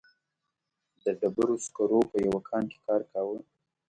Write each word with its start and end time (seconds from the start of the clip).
د 1.03 1.05
ډبرو 1.19 1.55
سکرو 1.65 1.99
په 2.11 2.17
یوه 2.25 2.39
کان 2.49 2.63
کې 2.71 2.79
کار 2.87 3.01
کاوه. 3.11 3.37